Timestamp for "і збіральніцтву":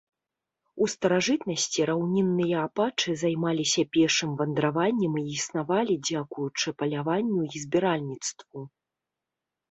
7.59-8.59